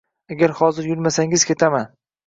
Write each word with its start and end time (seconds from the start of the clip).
Agar 0.35 0.55
hozir 0.61 0.89
yurmasangiz 0.93 1.49
ketaman. 1.53 1.91